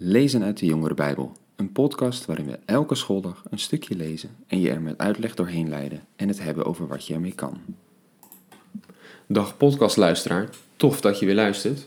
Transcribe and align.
Lezen 0.00 0.42
uit 0.42 0.58
de 0.58 0.66
Jongere 0.66 0.94
Bijbel, 0.94 1.32
een 1.56 1.72
podcast 1.72 2.24
waarin 2.26 2.46
we 2.46 2.58
elke 2.64 2.94
schooldag 2.94 3.42
een 3.50 3.58
stukje 3.58 3.96
lezen 3.96 4.30
en 4.46 4.60
je 4.60 4.70
er 4.70 4.80
met 4.80 4.98
uitleg 4.98 5.34
doorheen 5.34 5.68
leiden 5.68 6.04
en 6.16 6.28
het 6.28 6.42
hebben 6.42 6.64
over 6.64 6.86
wat 6.86 7.06
je 7.06 7.14
ermee 7.14 7.34
kan. 7.34 7.60
Dag 9.26 9.56
podcastluisteraar, 9.56 10.48
tof 10.76 11.00
dat 11.00 11.18
je 11.18 11.26
weer 11.26 11.34
luistert. 11.34 11.86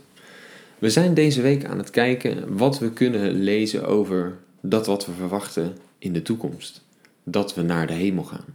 We 0.80 0.90
zijn 0.90 1.14
deze 1.14 1.42
week 1.42 1.66
aan 1.66 1.78
het 1.78 1.90
kijken 1.90 2.58
wat 2.58 2.80
we 2.80 2.92
kunnen 2.92 3.32
lezen 3.32 3.88
over 3.88 4.38
dat 4.62 4.86
wat 4.86 5.06
we 5.06 5.12
verwachten 5.12 5.78
in 5.98 6.14
de 6.14 6.22
toekomst. 6.22 6.82
Dat 7.24 7.54
we 7.54 7.62
naar 7.62 7.88
de 7.88 7.94
hemel 7.94 8.24
gaan. 8.24 8.46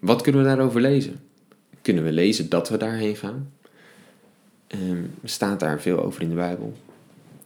Wat 0.00 0.22
kunnen 0.22 0.42
we 0.42 0.48
daarover 0.48 0.80
lezen? 0.80 1.20
Kunnen 1.82 2.04
we 2.04 2.12
lezen 2.12 2.48
dat 2.48 2.68
we 2.68 2.76
daarheen 2.76 3.16
gaan? 3.16 3.52
Ehm, 4.66 5.04
staat 5.24 5.60
daar 5.60 5.80
veel 5.80 6.04
over 6.04 6.22
in 6.22 6.28
de 6.28 6.34
Bijbel? 6.34 6.76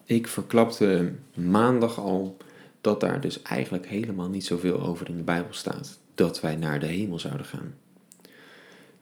Ik 0.05 0.27
verklapte 0.27 1.12
maandag 1.35 1.98
al 1.98 2.37
dat 2.80 3.00
daar 3.00 3.21
dus 3.21 3.43
eigenlijk 3.43 3.86
helemaal 3.86 4.29
niet 4.29 4.45
zoveel 4.45 4.81
over 4.81 5.09
in 5.09 5.17
de 5.17 5.22
Bijbel 5.22 5.53
staat. 5.54 5.99
Dat 6.14 6.40
wij 6.40 6.57
naar 6.57 6.81
de 6.81 6.86
hemel 6.86 7.18
zouden 7.18 7.46
gaan. 7.46 7.75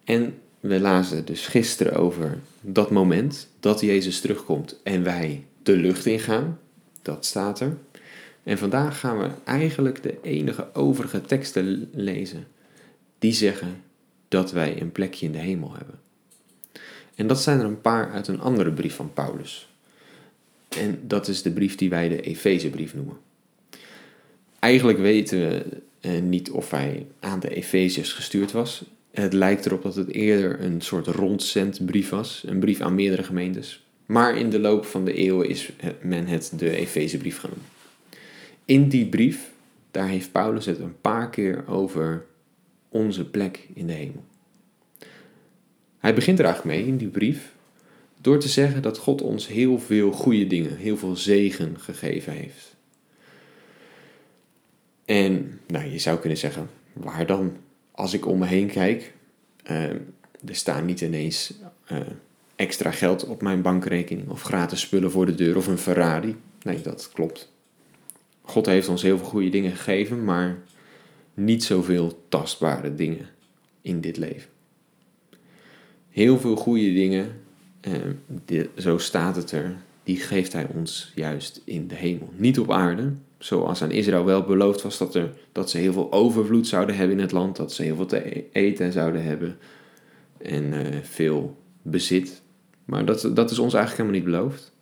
En 0.04 0.38
we 0.60 0.80
lazen 0.80 1.24
dus 1.24 1.46
gisteren 1.46 1.96
over 1.96 2.38
dat 2.60 2.90
moment 2.90 3.48
dat 3.60 3.80
Jezus 3.80 4.20
terugkomt 4.20 4.80
en 4.82 5.02
wij 5.02 5.44
de 5.62 5.76
lucht 5.76 6.06
ingaan. 6.06 6.58
Dat 7.02 7.24
staat 7.24 7.60
er. 7.60 7.76
En 8.42 8.58
vandaag 8.58 9.00
gaan 9.00 9.18
we 9.18 9.28
eigenlijk 9.44 10.02
de 10.02 10.18
enige 10.22 10.74
overige 10.74 11.20
teksten 11.20 11.88
lezen 11.92 12.46
die 13.18 13.32
zeggen 13.32 13.82
dat 14.28 14.52
wij 14.52 14.80
een 14.80 14.92
plekje 14.92 15.26
in 15.26 15.32
de 15.32 15.38
hemel 15.38 15.74
hebben. 15.76 15.98
En 17.14 17.26
dat 17.26 17.42
zijn 17.42 17.58
er 17.58 17.64
een 17.64 17.80
paar 17.80 18.10
uit 18.10 18.28
een 18.28 18.40
andere 18.40 18.72
brief 18.72 18.94
van 18.94 19.12
Paulus. 19.12 19.69
En 20.78 21.00
dat 21.02 21.28
is 21.28 21.42
de 21.42 21.50
brief 21.50 21.74
die 21.74 21.90
wij 21.90 22.08
de 22.08 22.20
Efezebrief 22.20 22.94
noemen. 22.94 23.16
Eigenlijk 24.58 24.98
weten 24.98 25.38
we 25.38 25.64
eh, 26.00 26.20
niet 26.20 26.50
of 26.50 26.70
hij 26.70 27.06
aan 27.20 27.40
de 27.40 27.54
Efeziërs 27.54 28.12
gestuurd 28.12 28.52
was. 28.52 28.84
Het 29.10 29.32
lijkt 29.32 29.66
erop 29.66 29.82
dat 29.82 29.94
het 29.94 30.12
eerder 30.12 30.60
een 30.60 30.80
soort 30.80 31.06
rondzendbrief 31.06 32.08
was, 32.08 32.42
een 32.46 32.60
brief 32.60 32.80
aan 32.80 32.94
meerdere 32.94 33.22
gemeentes. 33.22 33.84
Maar 34.06 34.36
in 34.36 34.50
de 34.50 34.58
loop 34.58 34.84
van 34.84 35.04
de 35.04 35.12
eeuwen 35.12 35.48
is 35.48 35.70
men 36.02 36.26
het 36.26 36.52
de 36.56 36.76
Efezebrief 36.76 37.38
genoemd. 37.38 37.60
In 38.64 38.88
die 38.88 39.06
brief, 39.06 39.50
daar 39.90 40.08
heeft 40.08 40.32
Paulus 40.32 40.66
het 40.66 40.78
een 40.78 41.00
paar 41.00 41.30
keer 41.30 41.64
over 41.68 42.24
onze 42.88 43.24
plek 43.24 43.68
in 43.74 43.86
de 43.86 43.92
hemel. 43.92 44.24
Hij 45.98 46.14
begint 46.14 46.38
er 46.38 46.44
eigenlijk 46.44 46.76
mee 46.76 46.86
in 46.86 46.96
die 46.96 47.08
brief 47.08 47.52
door 48.20 48.38
te 48.38 48.48
zeggen 48.48 48.82
dat 48.82 48.98
God 48.98 49.22
ons 49.22 49.46
heel 49.46 49.78
veel 49.78 50.12
goede 50.12 50.46
dingen, 50.46 50.76
heel 50.76 50.96
veel 50.96 51.16
zegen 51.16 51.80
gegeven 51.80 52.32
heeft. 52.32 52.76
En 55.04 55.60
nou, 55.66 55.90
je 55.90 55.98
zou 55.98 56.18
kunnen 56.18 56.38
zeggen, 56.38 56.70
waar 56.92 57.26
dan? 57.26 57.56
Als 57.90 58.12
ik 58.14 58.26
om 58.26 58.38
me 58.38 58.46
heen 58.46 58.66
kijk, 58.66 59.14
uh, 59.70 59.84
er 60.46 60.54
staan 60.54 60.84
niet 60.84 61.00
ineens 61.00 61.54
uh, 61.92 61.98
extra 62.56 62.90
geld 62.90 63.26
op 63.26 63.42
mijn 63.42 63.62
bankrekening 63.62 64.28
of 64.28 64.42
gratis 64.42 64.80
spullen 64.80 65.10
voor 65.10 65.26
de 65.26 65.34
deur 65.34 65.56
of 65.56 65.66
een 65.66 65.78
Ferrari. 65.78 66.36
Nee, 66.62 66.80
dat 66.80 67.10
klopt. 67.12 67.52
God 68.42 68.66
heeft 68.66 68.88
ons 68.88 69.02
heel 69.02 69.18
veel 69.18 69.26
goede 69.26 69.48
dingen 69.48 69.70
gegeven, 69.70 70.24
maar 70.24 70.58
niet 71.34 71.64
zoveel 71.64 72.24
tastbare 72.28 72.94
dingen 72.94 73.28
in 73.82 74.00
dit 74.00 74.16
leven. 74.16 74.50
Heel 76.08 76.38
veel 76.38 76.56
goede 76.56 76.92
dingen 76.92 77.40
uh, 78.50 78.64
zo 78.76 78.98
staat 78.98 79.36
het 79.36 79.52
er, 79.52 79.76
die 80.02 80.16
geeft 80.16 80.52
hij 80.52 80.66
ons 80.74 81.12
juist 81.14 81.60
in 81.64 81.88
de 81.88 81.94
hemel. 81.94 82.32
Niet 82.36 82.58
op 82.58 82.70
aarde, 82.70 83.12
zoals 83.38 83.82
aan 83.82 83.90
Israël 83.90 84.24
wel 84.24 84.42
beloofd 84.42 84.82
was 84.82 84.98
dat, 84.98 85.14
er, 85.14 85.30
dat 85.52 85.70
ze 85.70 85.78
heel 85.78 85.92
veel 85.92 86.12
overvloed 86.12 86.66
zouden 86.66 86.96
hebben 86.96 87.16
in 87.16 87.22
het 87.22 87.32
land, 87.32 87.56
dat 87.56 87.72
ze 87.72 87.82
heel 87.82 87.96
veel 87.96 88.06
te 88.06 88.50
eten 88.52 88.92
zouden 88.92 89.22
hebben 89.22 89.58
en 90.38 90.64
uh, 90.64 91.02
veel 91.02 91.56
bezit. 91.82 92.42
Maar 92.84 93.04
dat, 93.04 93.30
dat 93.34 93.50
is 93.50 93.58
ons 93.58 93.74
eigenlijk 93.74 94.08
helemaal 94.08 94.30
niet 94.30 94.40
beloofd. 94.40 94.72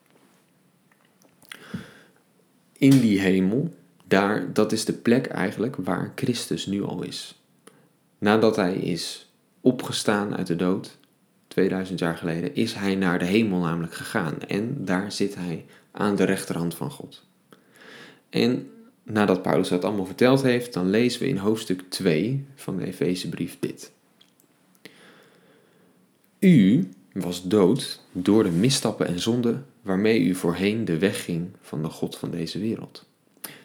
In 2.73 3.01
die 3.01 3.21
hemel, 3.21 3.75
daar, 4.05 4.53
dat 4.53 4.73
is 4.73 4.85
de 4.85 4.93
plek 4.93 5.27
eigenlijk 5.27 5.77
waar 5.77 6.13
Christus 6.15 6.67
nu 6.67 6.83
al 6.83 7.03
is. 7.03 7.41
Nadat 8.19 8.57
hij 8.57 8.75
is 8.75 9.31
opgestaan 9.61 10.37
uit 10.37 10.47
de 10.47 10.57
dood, 10.57 10.98
2000 11.59 11.99
jaar 11.99 12.17
geleden, 12.17 12.55
is 12.55 12.75
hij 12.75 12.95
naar 12.95 13.19
de 13.19 13.25
hemel 13.25 13.59
namelijk 13.59 13.95
gegaan. 13.95 14.43
En 14.47 14.85
daar 14.85 15.13
zit 15.13 15.35
hij 15.35 15.65
aan 15.91 16.17
de 16.17 16.25
rechterhand 16.25 16.75
van 16.75 16.91
God. 16.91 17.25
En 18.31 18.71
nadat 19.03 19.43
Paulus 19.43 19.69
dat 19.69 19.85
allemaal 19.85 20.07
verteld 20.07 20.43
heeft, 20.43 20.73
dan 20.73 20.91
lezen 20.91 21.21
we 21.21 21.29
in 21.29 21.37
hoofdstuk 21.37 21.83
2 21.89 22.45
van 22.55 22.77
de 22.77 22.87
Efezebrief 22.87 23.57
dit. 23.61 23.93
U 26.39 26.89
was 27.13 27.43
dood 27.49 28.03
door 28.13 28.43
de 28.43 28.51
misstappen 28.51 29.07
en 29.07 29.21
zonden 29.21 29.67
waarmee 29.83 30.21
u 30.21 30.35
voorheen 30.35 30.85
de 30.85 30.99
weg 30.99 31.25
ging 31.25 31.49
van 31.61 31.83
de 31.83 31.89
God 31.89 32.17
van 32.17 32.31
deze 32.31 32.59
wereld. 32.59 33.07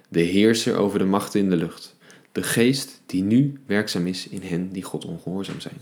De 0.10 0.22
heerser 0.22 0.78
over 0.78 1.00
de 1.00 1.06
machten 1.06 1.40
in 1.40 1.50
de 1.50 1.56
lucht, 1.56 1.96
de 2.32 2.44
geest 2.44 3.02
die 3.06 3.24
nu 3.24 3.60
werkzaam 3.66 4.08
is 4.08 4.28
in 4.28 4.42
hen 4.42 4.70
die 4.72 4.84
God 4.84 5.06
ongehoorzaam 5.06 5.60
zijn. 5.60 5.78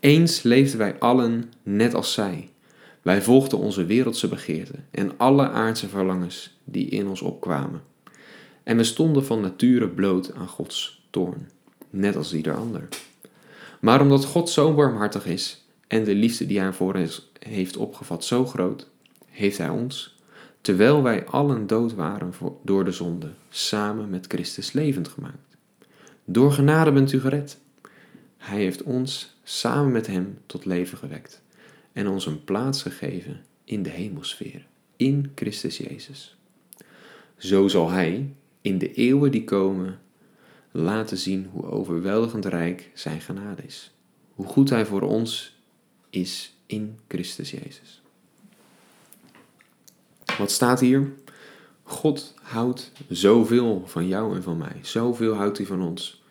Eens 0.00 0.42
leefden 0.42 0.78
wij 0.78 0.98
allen 0.98 1.52
net 1.62 1.94
als 1.94 2.12
zij. 2.12 2.50
Wij 3.02 3.22
volgden 3.22 3.58
onze 3.58 3.84
wereldse 3.84 4.28
begeerten 4.28 4.84
en 4.90 5.12
alle 5.16 5.48
aardse 5.48 5.88
verlangens 5.88 6.58
die 6.64 6.86
in 6.88 7.08
ons 7.08 7.20
opkwamen. 7.20 7.82
En 8.62 8.76
we 8.76 8.84
stonden 8.84 9.24
van 9.24 9.40
nature 9.40 9.88
bloot 9.88 10.34
aan 10.34 10.48
Gods 10.48 11.06
toorn, 11.10 11.48
net 11.90 12.16
als 12.16 12.34
ieder 12.34 12.56
ander. 12.56 12.88
Maar 13.80 14.00
omdat 14.00 14.24
God 14.24 14.50
zo 14.50 14.74
warmhartig 14.74 15.26
is 15.26 15.64
en 15.86 16.04
de 16.04 16.14
liefde 16.14 16.46
die 16.46 16.60
hij 16.60 16.72
voor 16.72 16.94
ons 16.94 17.32
heeft 17.38 17.76
opgevat 17.76 18.24
zo 18.24 18.46
groot, 18.46 18.88
heeft 19.30 19.58
hij 19.58 19.68
ons, 19.68 20.16
terwijl 20.60 21.02
wij 21.02 21.24
allen 21.24 21.66
dood 21.66 21.94
waren 21.94 22.32
door 22.62 22.84
de 22.84 22.92
zonde, 22.92 23.30
samen 23.48 24.10
met 24.10 24.26
Christus 24.28 24.72
levend 24.72 25.08
gemaakt. 25.08 25.56
Door 26.24 26.52
genade 26.52 26.92
bent 26.92 27.12
u 27.12 27.20
gered. 27.20 27.58
Hij 28.46 28.58
heeft 28.58 28.82
ons 28.82 29.36
samen 29.42 29.92
met 29.92 30.06
Hem 30.06 30.38
tot 30.46 30.64
leven 30.64 30.98
gewekt 30.98 31.42
en 31.92 32.08
ons 32.08 32.26
een 32.26 32.44
plaats 32.44 32.82
gegeven 32.82 33.44
in 33.64 33.82
de 33.82 33.90
hemelsfeer, 33.90 34.66
in 34.96 35.32
Christus 35.34 35.76
Jezus. 35.76 36.36
Zo 37.36 37.68
zal 37.68 37.90
Hij 37.90 38.34
in 38.60 38.78
de 38.78 38.92
eeuwen 38.92 39.30
die 39.30 39.44
komen 39.44 39.98
laten 40.70 41.18
zien 41.18 41.48
hoe 41.52 41.64
overweldigend 41.64 42.44
rijk 42.44 42.90
Zijn 42.94 43.20
genade 43.20 43.62
is, 43.62 43.94
hoe 44.34 44.46
goed 44.46 44.70
Hij 44.70 44.86
voor 44.86 45.02
ons 45.02 45.58
is 46.10 46.54
in 46.66 46.98
Christus 47.08 47.50
Jezus. 47.50 48.02
Wat 50.38 50.50
staat 50.50 50.80
hier? 50.80 51.12
God 51.82 52.34
houdt 52.42 52.92
zoveel 53.08 53.82
van 53.86 54.08
jou 54.08 54.36
en 54.36 54.42
van 54.42 54.58
mij, 54.58 54.78
zoveel 54.82 55.34
houdt 55.34 55.58
Hij 55.58 55.66
van 55.66 55.82
ons, 55.82 56.22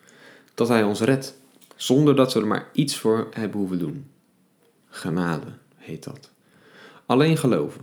dat 0.54 0.68
Hij 0.68 0.84
ons 0.84 1.00
redt 1.00 1.44
zonder 1.76 2.16
dat 2.16 2.34
we 2.34 2.40
er 2.40 2.48
maar 2.48 2.70
iets 2.74 2.98
voor 2.98 3.28
hebben 3.32 3.60
hoeven 3.60 3.80
doen. 3.80 4.06
Genade 4.90 5.48
heet 5.76 6.04
dat. 6.04 6.32
Alleen 7.06 7.38
geloven. 7.38 7.82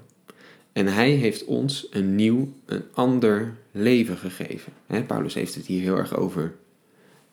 En 0.72 0.86
hij 0.86 1.10
heeft 1.10 1.44
ons 1.44 1.86
een 1.90 2.14
nieuw, 2.14 2.52
een 2.64 2.84
ander 2.92 3.54
leven 3.70 4.16
gegeven. 4.16 4.72
Paulus 5.06 5.34
heeft 5.34 5.54
het 5.54 5.66
hier 5.66 5.80
heel 5.80 5.96
erg 5.96 6.16
over 6.16 6.54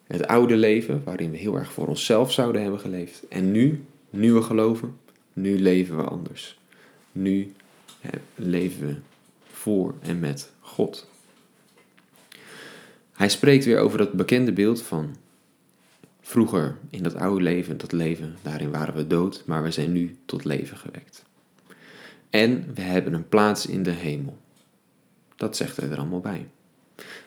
het 0.08 0.28
oude 0.28 0.56
leven, 0.56 1.02
waarin 1.04 1.32
we 1.32 1.38
heel 1.38 1.56
erg 1.56 1.72
voor 1.72 1.88
onszelf 1.88 2.32
zouden 2.32 2.62
hebben 2.62 2.80
geleefd. 2.80 3.28
En 3.28 3.52
nu, 3.52 3.84
nu 4.10 4.34
we 4.34 4.42
geloven, 4.42 4.98
nu 5.34 5.60
leven 5.60 5.98
we 5.98 6.04
anders. 6.04 6.60
Nu 7.12 7.54
leven 8.36 8.88
we 8.88 8.96
voor 9.52 9.94
en 10.02 10.20
met 10.20 10.52
God. 10.60 11.08
Hij 13.14 13.30
spreekt 13.30 13.66
weer 13.66 13.80
over 13.80 13.98
dat 13.98 14.14
bekende 14.14 14.52
beeld 14.52 14.82
van 14.82 15.16
Vroeger, 16.30 16.78
in 16.90 17.04
dat 17.04 17.16
oude 17.16 17.44
leven, 17.44 17.78
dat 17.78 17.92
leven, 17.92 18.36
daarin 18.42 18.72
waren 18.72 18.96
we 18.96 19.08
dood, 19.08 19.44
maar 19.46 19.64
we 19.64 19.72
zijn 19.72 19.92
nu 19.92 20.18
tot 20.26 20.46
leven 20.46 20.78
gewekt. 20.78 21.24
En 22.30 22.74
we 22.74 22.82
hebben 22.82 23.14
een 23.14 23.28
plaats 23.30 23.66
in 23.66 23.84
de 23.84 23.92
hemel. 23.92 24.38
Dat 25.36 25.56
zegt 25.56 25.78
hij 25.78 25.90
er 25.90 25.98
allemaal 25.98 26.20
bij. 26.20 26.48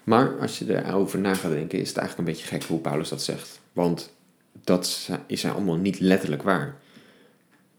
Maar 0.04 0.38
als 0.40 0.58
je 0.58 0.84
erover 0.84 1.18
na 1.18 1.34
gaat 1.34 1.50
denken, 1.50 1.78
is 1.78 1.88
het 1.88 1.96
eigenlijk 1.96 2.28
een 2.28 2.34
beetje 2.34 2.56
gek 2.56 2.64
hoe 2.64 2.78
Paulus 2.80 3.08
dat 3.08 3.22
zegt. 3.22 3.60
Want 3.72 4.14
dat 4.64 5.10
is 5.26 5.44
allemaal 5.44 5.76
niet 5.76 6.00
letterlijk 6.00 6.42
waar. 6.42 6.76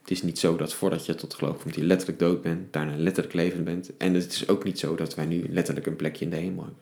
Het 0.01 0.11
is 0.11 0.23
niet 0.23 0.39
zo 0.39 0.55
dat 0.55 0.73
voordat 0.73 1.05
je 1.05 1.15
tot 1.15 1.33
geloof 1.33 1.61
komt, 1.61 1.75
je 1.75 1.83
letterlijk 1.83 2.19
dood 2.19 2.41
bent, 2.41 2.73
daarna 2.73 2.95
letterlijk 2.97 3.35
levend 3.35 3.63
bent. 3.63 3.97
En 3.97 4.13
het 4.13 4.31
is 4.31 4.47
ook 4.47 4.63
niet 4.63 4.79
zo 4.79 4.95
dat 4.95 5.15
wij 5.15 5.25
nu 5.25 5.45
letterlijk 5.49 5.85
een 5.85 5.95
plekje 5.95 6.25
in 6.25 6.31
de 6.31 6.37
hemel 6.37 6.63
hebben. 6.63 6.81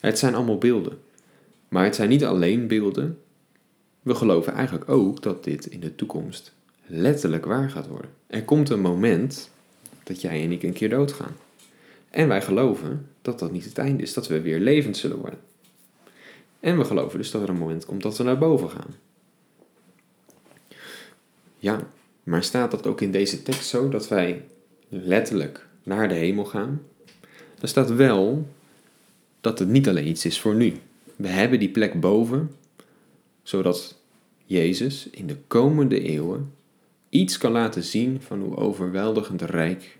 Het 0.00 0.18
zijn 0.18 0.34
allemaal 0.34 0.58
beelden. 0.58 0.98
Maar 1.68 1.84
het 1.84 1.94
zijn 1.94 2.08
niet 2.08 2.24
alleen 2.24 2.66
beelden, 2.66 3.18
we 4.08 4.14
geloven 4.14 4.52
eigenlijk 4.52 4.90
ook 4.90 5.22
dat 5.22 5.44
dit 5.44 5.66
in 5.66 5.80
de 5.80 5.94
toekomst 5.94 6.52
letterlijk 6.86 7.44
waar 7.44 7.70
gaat 7.70 7.86
worden. 7.86 8.10
Er 8.26 8.44
komt 8.44 8.70
een 8.70 8.80
moment 8.80 9.50
dat 10.02 10.20
jij 10.20 10.42
en 10.42 10.52
ik 10.52 10.62
een 10.62 10.72
keer 10.72 10.88
doodgaan. 10.88 11.36
En 12.10 12.28
wij 12.28 12.42
geloven 12.42 13.08
dat 13.22 13.38
dat 13.38 13.52
niet 13.52 13.64
het 13.64 13.78
einde 13.78 14.02
is, 14.02 14.12
dat 14.12 14.28
we 14.28 14.40
weer 14.40 14.60
levend 14.60 14.96
zullen 14.96 15.18
worden. 15.18 15.38
En 16.60 16.78
we 16.78 16.84
geloven 16.84 17.18
dus 17.18 17.30
dat 17.30 17.42
er 17.42 17.48
een 17.48 17.56
moment 17.56 17.84
komt 17.84 18.02
dat 18.02 18.16
we 18.16 18.24
naar 18.24 18.38
boven 18.38 18.70
gaan. 18.70 18.94
Ja, 21.58 21.88
maar 22.22 22.42
staat 22.42 22.70
dat 22.70 22.86
ook 22.86 23.00
in 23.00 23.12
deze 23.12 23.42
tekst 23.42 23.68
zo 23.68 23.88
dat 23.88 24.08
wij 24.08 24.44
letterlijk 24.88 25.66
naar 25.82 26.08
de 26.08 26.14
hemel 26.14 26.44
gaan? 26.44 26.82
Er 27.60 27.68
staat 27.68 27.90
wel 27.90 28.48
dat 29.40 29.58
het 29.58 29.68
niet 29.68 29.88
alleen 29.88 30.08
iets 30.08 30.24
is 30.24 30.40
voor 30.40 30.54
nu. 30.54 30.76
We 31.16 31.28
hebben 31.28 31.58
die 31.58 31.70
plek 31.70 32.00
boven, 32.00 32.50
zodat 33.48 33.94
Jezus 34.44 35.08
in 35.10 35.26
de 35.26 35.36
komende 35.46 36.00
eeuwen 36.00 36.52
iets 37.08 37.38
kan 37.38 37.52
laten 37.52 37.82
zien 37.82 38.20
van 38.22 38.40
hoe 38.40 38.56
overweldigend 38.56 39.42
rijk 39.42 39.98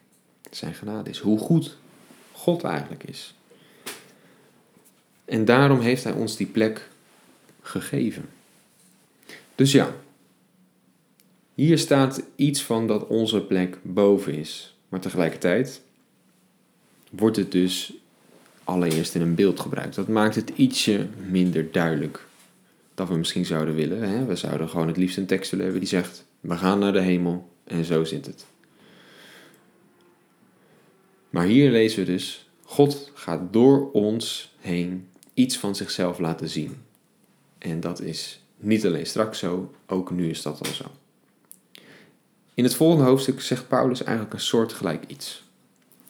zijn 0.51 0.75
genade 0.75 1.11
is. 1.11 1.19
Hoe 1.19 1.39
goed 1.39 1.77
God 2.33 2.63
eigenlijk 2.63 3.05
is. 3.05 3.35
En 5.25 5.45
daarom 5.45 5.81
heeft 5.81 6.05
Hij 6.05 6.13
ons 6.13 6.37
die 6.37 6.47
plek 6.47 6.89
gegeven. 7.63 8.29
Dus 9.55 9.73
ja, 9.73 9.95
hier 11.55 11.79
staat 11.79 12.23
iets 12.37 12.63
van 12.63 12.87
dat 12.87 13.07
onze 13.07 13.41
plek 13.41 13.79
boven 13.83 14.35
is. 14.35 14.77
Maar 14.89 15.01
tegelijkertijd 15.01 15.81
wordt 17.11 17.37
het 17.37 17.53
dus 17.53 17.93
allereerst 18.65 19.15
in 19.15 19.21
een 19.21 19.35
beeld 19.35 19.61
gebruikt. 19.61 19.95
Dat 19.95 20.09
maakt 20.09 20.35
het 20.35 20.53
ietsje 20.57 21.07
minder 21.29 21.73
duidelijk 21.73 22.28
dan 22.99 23.07
we 23.07 23.17
misschien 23.17 23.45
zouden 23.45 23.75
willen. 23.75 24.09
Hè? 24.11 24.25
We 24.25 24.37
zouden 24.37 24.69
gewoon 24.69 24.87
het 24.87 24.97
liefst 24.97 25.17
een 25.17 25.27
tekst 25.27 25.51
willen 25.51 25.65
hebben 25.65 25.85
die 25.85 25.93
zegt: 25.93 26.25
We 26.41 26.57
gaan 26.57 26.79
naar 26.79 26.93
de 26.93 27.01
hemel 27.01 27.49
en 27.65 27.85
zo 27.85 28.05
zit 28.05 28.27
het. 28.27 28.47
Maar 31.31 31.47
hier 31.47 31.71
lezen 31.71 31.99
we 31.99 32.05
dus: 32.05 32.51
God 32.63 33.11
gaat 33.15 33.53
door 33.53 33.91
ons 33.93 34.55
heen 34.59 35.09
iets 35.35 35.59
van 35.59 35.75
zichzelf 35.75 36.19
laten 36.19 36.49
zien. 36.49 36.77
En 37.59 37.81
dat 37.81 38.01
is 38.01 38.43
niet 38.57 38.87
alleen 38.87 39.07
straks 39.07 39.39
zo, 39.39 39.75
ook 39.87 40.11
nu 40.11 40.31
is 40.31 40.43
dat 40.43 40.61
al 40.67 40.75
zo. 40.75 40.85
In 42.55 42.65
het 42.65 42.75
volgende 42.75 43.05
hoofdstuk 43.05 43.41
zegt 43.41 43.69
Paulus 43.69 44.03
eigenlijk 44.03 44.35
een 44.35 44.41
soortgelijk 44.41 45.05
iets. 45.07 45.45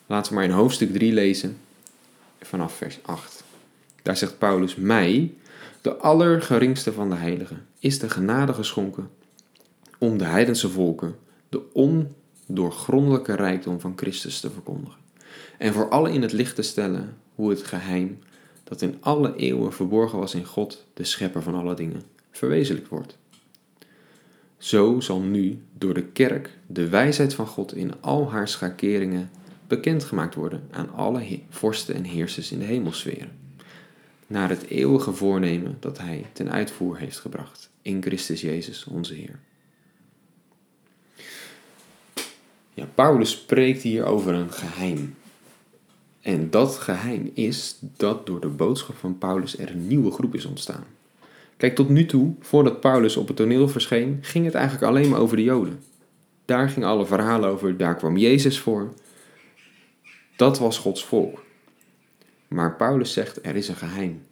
Laten 0.07 0.33
we 0.33 0.39
maar 0.39 0.49
in 0.49 0.55
hoofdstuk 0.55 0.93
3 0.93 1.13
lezen, 1.13 1.59
vanaf 2.41 2.77
vers 2.77 2.99
8. 3.03 3.45
Daar 4.03 4.17
zegt 4.17 4.39
Paulus: 4.39 4.77
Mij, 4.77 5.33
de 5.81 5.97
allergeringste 5.97 6.93
van 6.93 7.11
de 7.11 7.17
heiligen, 7.17 7.67
is 7.79 7.99
de 7.99 8.11
genade 8.11 8.53
geschonken 8.53 9.11
om 9.99 10.19
de 10.19 10.25
heidense 10.25 10.69
volken 10.69 11.15
de 11.49 11.63
ondoorgrondelijke 11.73 13.35
rijkdom 13.35 13.81
van 13.81 13.93
Christus 13.97 14.41
te 14.41 14.51
verkondigen. 14.51 15.01
En 15.59 15.73
voor 15.73 15.89
allen 15.89 16.13
in 16.13 16.23
het 16.23 16.33
licht 16.33 16.55
te 16.55 16.63
stellen 16.63 17.17
hoe 17.35 17.51
het 17.51 17.63
geheim 17.63 18.19
dat 18.65 18.83
in 18.83 18.97
alle 19.01 19.37
eeuwen 19.37 19.73
verborgen 19.73 20.19
was 20.19 20.35
in 20.35 20.45
God, 20.45 20.87
de 20.95 21.05
schepper 21.05 21.43
van 21.43 21.55
alle 21.55 21.75
dingen, 21.75 22.03
verwezenlijkt 22.31 22.89
wordt. 22.89 23.19
Zo 24.59 25.01
zal 25.01 25.21
nu 25.21 25.63
door 25.79 25.95
de 25.95 26.05
kerk 26.05 26.59
de 26.67 26.89
wijsheid 26.89 27.35
van 27.35 27.47
God 27.47 27.75
in 27.75 27.93
al 28.01 28.31
haar 28.31 28.49
schakeringen 28.49 29.31
bekendgemaakt 29.67 30.35
worden 30.35 30.63
aan 30.71 30.93
alle 30.93 31.41
vorsten 31.49 31.95
en 31.95 32.05
heersers 32.05 32.53
in 32.53 32.59
de 32.59 32.65
hemelsferen, 32.65 33.31
naar 34.29 34.49
het 34.49 34.67
eeuwige 34.67 35.13
voornemen 35.13 35.77
dat 35.81 35.99
Hij 35.99 36.27
ten 36.33 36.53
uitvoer 36.53 36.99
heeft 36.99 37.19
gebracht 37.19 37.71
in 37.83 38.03
Christus 38.03 38.41
Jezus 38.41 38.85
onze 38.85 39.15
Heer. 39.15 39.39
Ja, 42.75 42.89
Paulus 42.95 43.31
spreekt 43.31 43.83
hier 43.83 44.05
over 44.05 44.35
een 44.35 44.53
geheim. 44.53 45.15
En 46.21 46.51
dat 46.51 46.77
geheim 46.77 47.31
is 47.35 47.79
dat 47.81 48.27
door 48.27 48.41
de 48.41 48.49
boodschap 48.49 48.97
van 48.97 49.19
Paulus 49.19 49.59
er 49.59 49.71
een 49.71 49.87
nieuwe 49.87 50.11
groep 50.11 50.35
is 50.35 50.45
ontstaan. 50.45 50.85
Kijk, 51.57 51.75
tot 51.75 51.89
nu 51.89 52.07
toe, 52.07 52.35
voordat 52.41 52.81
Paulus 52.81 53.17
op 53.17 53.27
het 53.29 53.37
toneel 53.37 53.69
verscheen, 53.69 54.19
ging 54.21 54.45
het 54.45 54.55
eigenlijk 54.55 54.87
alleen 54.87 55.09
maar 55.09 55.21
over 55.21 55.37
de 55.37 55.43
Joden. 55.43 55.83
Daar 56.45 56.69
ging 56.69 56.85
alle 56.85 57.07
verhalen 57.07 57.51
over, 57.51 57.77
daar 57.77 57.97
kwam 57.97 58.17
Jezus 58.17 58.61
voor. 58.61 58.93
Dat 60.37 60.59
was 60.59 60.79
Gods 60.79 61.05
volk. 61.05 61.47
Maar 62.49 62.77
Paulus 62.77 63.13
zegt, 63.13 63.47
er 63.47 63.57
is 63.57 63.69
een 63.69 63.77
geheim. 63.77 64.23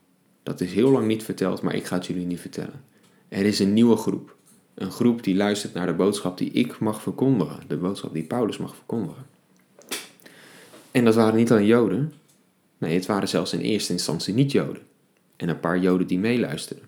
Dat 0.42 0.60
is 0.60 0.72
heel 0.72 0.90
lang 0.90 1.06
niet 1.06 1.22
verteld, 1.22 1.62
maar 1.62 1.74
ik 1.74 1.84
ga 1.84 1.96
het 1.96 2.06
jullie 2.06 2.26
niet 2.26 2.40
vertellen. 2.40 2.84
Er 3.28 3.44
is 3.44 3.58
een 3.58 3.72
nieuwe 3.72 3.96
groep. 3.96 4.36
Een 4.74 4.90
groep 4.90 5.22
die 5.22 5.34
luistert 5.34 5.74
naar 5.74 5.86
de 5.86 5.92
boodschap 5.92 6.38
die 6.38 6.50
ik 6.50 6.78
mag 6.78 7.02
verkondigen. 7.02 7.60
De 7.66 7.76
boodschap 7.76 8.12
die 8.12 8.22
Paulus 8.22 8.58
mag 8.58 8.74
verkondigen. 8.74 9.26
En 10.90 11.04
dat 11.04 11.14
waren 11.14 11.36
niet 11.36 11.50
alleen 11.50 11.66
Joden. 11.66 12.12
Nee, 12.78 12.94
het 12.94 13.06
waren 13.06 13.28
zelfs 13.28 13.52
in 13.52 13.60
eerste 13.60 13.92
instantie 13.92 14.34
niet-Joden. 14.34 14.82
En 15.36 15.48
een 15.48 15.60
paar 15.60 15.78
Joden 15.78 16.06
die 16.06 16.18
meeluisterden. 16.18 16.84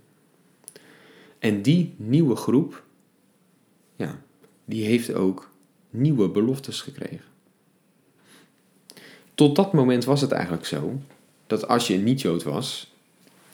En 1.39 1.63
die 1.63 1.95
nieuwe 1.97 2.37
groep, 2.37 2.83
ja, 3.97 4.19
die 4.65 4.85
heeft 4.85 5.15
ook 5.15 5.51
nieuwe 5.91 6.29
beloftes 6.29 6.81
gekregen. 6.81 7.27
Tot 9.35 9.57
dat 9.57 9.73
moment 9.73 10.05
was 10.05 10.21
het 10.21 10.33
eigenlijk 10.33 10.67
zo 10.67 11.01
dat 11.49 11.69
als 11.69 11.87
je 11.87 11.95
een 11.95 12.05
niet-Jood 12.05 12.43
was, 12.43 12.93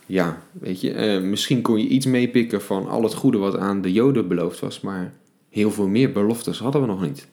ja, 0.06 0.43
weet 0.52 0.81
je, 0.81 0.93
eh, 0.93 1.23
misschien 1.23 1.62
kon 1.62 1.79
je 1.79 1.88
iets 1.88 2.06
meepikken 2.06 2.62
van 2.62 2.88
al 2.88 3.02
het 3.02 3.14
goede 3.14 3.38
wat 3.38 3.56
aan 3.56 3.82
de 3.82 3.93
Joden 3.93 4.29
beloofd 4.29 4.61
was, 4.61 4.81
maar 4.81 5.14
heel 5.49 5.70
veel 5.70 5.88
meer 5.88 6.12
beloftes 6.12 6.58
hadden 6.58 6.81
we 6.81 6.87
nog 6.87 7.00
niet. 7.00 7.29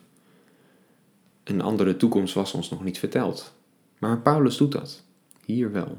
Een 1.43 1.61
andere 1.61 1.97
toekomst 1.97 2.33
was 2.33 2.53
ons 2.53 2.69
nog 2.69 2.83
niet 2.83 2.99
verteld. 2.99 3.53
Maar 3.97 4.21
Paulus 4.21 4.57
doet 4.57 4.71
dat. 4.71 5.03
Hier 5.45 5.71
wel. 5.71 5.97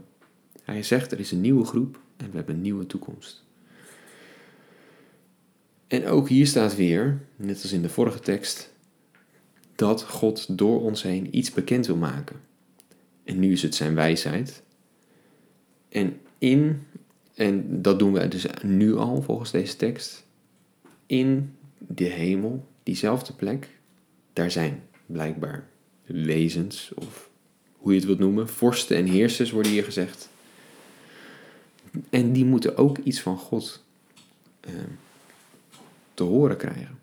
Hij 0.63 0.83
zegt 0.83 1.13
er 1.13 1.21
is 1.21 1.33
een 1.33 1.41
nieuwe 1.41 1.65
groep 1.65 1.99
en 2.17 2.31
we 2.31 2.37
hebben 2.37 2.55
een 2.55 2.63
nieuwe 2.63 2.87
toekomst. 2.87 3.45
En 5.87 6.07
ook 6.07 6.29
hier 6.29 6.47
staat 6.47 6.77
weer, 6.77 7.21
net 7.37 7.63
als 7.63 7.73
in 7.73 7.83
de 7.83 7.89
vorige 7.89 8.21
tekst, 8.21 8.73
dat 9.75 10.03
God 10.03 10.59
door 10.59 10.81
ons 10.81 11.03
heen 11.03 11.37
iets 11.37 11.51
bekend 11.51 11.87
wil 11.87 11.97
maken. 11.97 12.41
En 13.25 13.39
nu 13.39 13.53
is 13.53 13.63
het 13.63 13.75
zijn 13.75 13.95
wijsheid. 13.95 14.63
En 15.89 16.21
in, 16.39 16.87
en 17.35 17.83
dat 17.83 17.99
doen 17.99 18.13
we 18.13 18.29
dus 18.29 18.47
nu 18.63 18.97
al 18.97 19.23
volgens 19.23 19.51
deze 19.51 19.77
tekst, 19.77 20.27
in 21.07 21.55
de 21.79 22.05
hemel, 22.05 22.67
diezelfde 22.83 23.33
plek, 23.33 23.69
daar 24.33 24.51
zijn 24.51 24.83
blijkbaar 25.07 25.69
wezens, 26.05 26.93
of 26.95 27.31
hoe 27.77 27.93
je 27.93 27.99
het 27.99 28.07
wilt 28.07 28.19
noemen, 28.19 28.49
vorsten 28.49 28.97
en 28.97 29.07
heersers 29.07 29.51
worden 29.51 29.73
hier 29.73 29.85
gezegd. 29.85 30.29
En 32.11 32.33
die 32.33 32.45
moeten 32.45 32.77
ook 32.77 32.99
iets 32.99 33.21
van 33.21 33.37
God 33.37 33.85
uh, 34.69 34.73
te 36.15 36.23
horen 36.23 36.57
krijgen. 36.57 36.99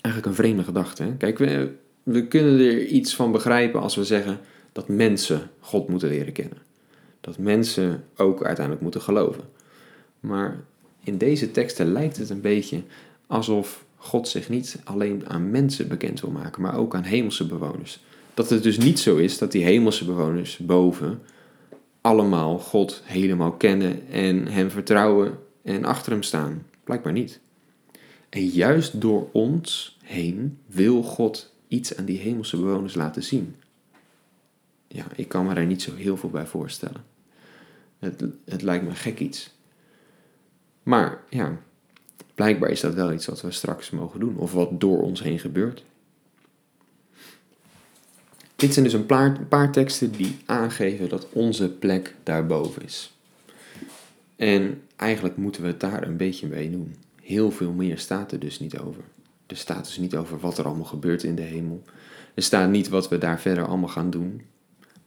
Eigenlijk 0.00 0.26
een 0.26 0.42
vreemde 0.44 0.64
gedachte. 0.64 1.14
Kijk, 1.18 1.38
we, 1.38 1.74
we 2.02 2.26
kunnen 2.26 2.58
er 2.58 2.86
iets 2.86 3.14
van 3.14 3.32
begrijpen 3.32 3.80
als 3.80 3.96
we 3.96 4.04
zeggen 4.04 4.40
dat 4.72 4.88
mensen 4.88 5.50
God 5.60 5.88
moeten 5.88 6.08
leren 6.08 6.32
kennen. 6.32 6.58
Dat 7.20 7.38
mensen 7.38 8.04
ook 8.16 8.44
uiteindelijk 8.44 8.82
moeten 8.82 9.02
geloven. 9.02 9.44
Maar 10.20 10.60
in 11.04 11.18
deze 11.18 11.50
teksten 11.50 11.92
lijkt 11.92 12.16
het 12.16 12.30
een 12.30 12.40
beetje 12.40 12.82
alsof 13.26 13.84
God 13.96 14.28
zich 14.28 14.48
niet 14.48 14.80
alleen 14.84 15.28
aan 15.28 15.50
mensen 15.50 15.88
bekend 15.88 16.20
wil 16.20 16.30
maken, 16.30 16.62
maar 16.62 16.76
ook 16.76 16.94
aan 16.94 17.02
hemelse 17.02 17.46
bewoners. 17.46 18.00
Dat 18.34 18.50
het 18.50 18.62
dus 18.62 18.78
niet 18.78 18.98
zo 18.98 19.16
is 19.16 19.38
dat 19.38 19.52
die 19.52 19.64
hemelse 19.64 20.04
bewoners 20.04 20.56
boven 20.56 21.20
allemaal 22.00 22.58
God 22.58 23.02
helemaal 23.04 23.52
kennen 23.52 24.08
en 24.08 24.46
hem 24.46 24.70
vertrouwen 24.70 25.38
en 25.62 25.84
achter 25.84 26.12
hem 26.12 26.22
staan. 26.22 26.66
Blijkbaar 26.84 27.12
niet. 27.12 27.40
En 28.28 28.46
juist 28.46 29.00
door 29.00 29.28
ons 29.32 29.98
heen 30.02 30.58
wil 30.66 31.02
God 31.02 31.52
iets 31.68 31.96
aan 31.96 32.04
die 32.04 32.18
hemelse 32.18 32.56
bewoners 32.56 32.94
laten 32.94 33.22
zien. 33.22 33.56
Ja, 34.92 35.04
ik 35.14 35.28
kan 35.28 35.46
me 35.46 35.54
daar 35.54 35.66
niet 35.66 35.82
zo 35.82 35.94
heel 35.94 36.16
veel 36.16 36.30
bij 36.30 36.46
voorstellen. 36.46 37.04
Het, 37.98 38.24
het 38.44 38.62
lijkt 38.62 38.84
me 38.84 38.94
gek 38.94 39.18
iets. 39.18 39.54
Maar 40.82 41.20
ja, 41.28 41.58
blijkbaar 42.34 42.70
is 42.70 42.80
dat 42.80 42.94
wel 42.94 43.12
iets 43.12 43.26
wat 43.26 43.40
we 43.40 43.50
straks 43.50 43.90
mogen 43.90 44.20
doen, 44.20 44.36
of 44.36 44.52
wat 44.52 44.80
door 44.80 45.02
ons 45.02 45.22
heen 45.22 45.38
gebeurt. 45.38 45.84
Dit 48.56 48.72
zijn 48.72 48.84
dus 48.84 48.94
een 48.94 49.06
paar, 49.06 49.40
paar 49.48 49.72
teksten 49.72 50.12
die 50.12 50.38
aangeven 50.46 51.08
dat 51.08 51.26
onze 51.32 51.70
plek 51.70 52.14
daarboven 52.22 52.82
is. 52.82 53.16
En 54.36 54.82
eigenlijk 54.96 55.36
moeten 55.36 55.62
we 55.62 55.68
het 55.68 55.80
daar 55.80 56.06
een 56.06 56.16
beetje 56.16 56.46
mee 56.46 56.70
doen. 56.70 56.94
Heel 57.22 57.50
veel 57.50 57.72
meer 57.72 57.98
staat 57.98 58.32
er 58.32 58.38
dus 58.38 58.60
niet 58.60 58.78
over. 58.78 59.02
Er 59.46 59.56
staat 59.56 59.84
dus 59.84 59.98
niet 59.98 60.16
over 60.16 60.38
wat 60.38 60.58
er 60.58 60.64
allemaal 60.64 60.84
gebeurt 60.84 61.22
in 61.22 61.34
de 61.34 61.42
hemel. 61.42 61.82
Er 62.34 62.42
staat 62.42 62.70
niet 62.70 62.88
wat 62.88 63.08
we 63.08 63.18
daar 63.18 63.40
verder 63.40 63.66
allemaal 63.66 63.88
gaan 63.88 64.10
doen. 64.10 64.42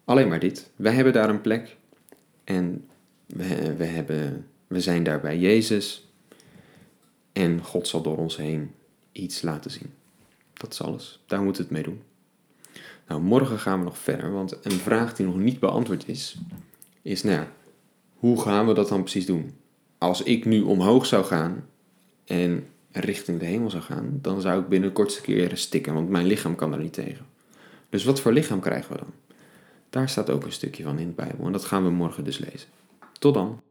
Alleen 0.03 0.27
maar 0.27 0.39
dit. 0.39 0.69
Wij 0.75 0.93
hebben 0.93 1.13
daar 1.13 1.29
een 1.29 1.41
plek. 1.41 1.77
En 2.43 2.87
we, 3.25 3.75
we, 3.75 3.85
hebben, 3.85 4.47
we 4.67 4.81
zijn 4.81 5.03
daar 5.03 5.19
bij 5.21 5.39
Jezus. 5.39 6.07
En 7.33 7.63
God 7.63 7.87
zal 7.87 8.01
door 8.01 8.17
ons 8.17 8.37
heen 8.37 8.71
iets 9.11 9.41
laten 9.41 9.71
zien. 9.71 9.93
Dat 10.53 10.73
is 10.73 10.81
alles. 10.81 11.23
Daar 11.25 11.41
moeten 11.41 11.61
we 11.61 11.67
het 11.67 11.77
mee 11.77 11.93
doen. 11.93 12.03
Nou, 13.07 13.21
morgen 13.21 13.59
gaan 13.59 13.79
we 13.79 13.85
nog 13.85 13.97
verder, 13.97 14.31
want 14.31 14.57
een 14.65 14.71
vraag 14.71 15.13
die 15.13 15.25
nog 15.25 15.37
niet 15.37 15.59
beantwoord 15.59 16.07
is, 16.07 16.37
is 17.01 17.23
nou 17.23 17.45
hoe 18.23 18.41
gaan 18.41 18.67
we 18.67 18.73
dat 18.73 18.89
dan 18.89 19.01
precies 19.01 19.25
doen? 19.25 19.53
Als 19.97 20.23
ik 20.23 20.45
nu 20.45 20.61
omhoog 20.61 21.05
zou 21.05 21.25
gaan 21.25 21.65
en 22.25 22.67
richting 22.91 23.39
de 23.39 23.45
hemel 23.45 23.69
zou 23.69 23.83
gaan, 23.83 24.19
dan 24.21 24.41
zou 24.41 24.61
ik 24.61 24.67
binnen 24.67 24.89
de 24.89 24.95
kortste 24.95 25.21
keren 25.21 25.57
stikken, 25.57 25.93
want 25.93 26.09
mijn 26.09 26.25
lichaam 26.25 26.55
kan 26.55 26.73
er 26.73 26.79
niet 26.79 26.93
tegen. 26.93 27.25
Dus 27.89 28.03
wat 28.03 28.19
voor 28.19 28.31
lichaam 28.31 28.59
krijgen 28.59 28.91
we 28.91 28.97
dan? 28.97 29.13
Daar 29.93 30.09
staat 30.09 30.29
ook 30.29 30.43
een 30.43 30.51
stukje 30.51 30.83
van 30.83 30.99
in 30.99 31.07
de 31.07 31.13
Bijbel 31.13 31.45
en 31.45 31.51
dat 31.51 31.65
gaan 31.65 31.83
we 31.83 31.89
morgen 31.89 32.23
dus 32.23 32.37
lezen. 32.37 32.69
Tot 33.19 33.33
dan. 33.33 33.61